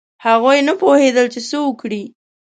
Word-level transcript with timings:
هغوی 0.25 0.59
نه 0.67 0.73
پوهېدل 0.79 1.25
چې 1.33 1.39
څه 1.49 1.57
وکړي. 1.65 2.03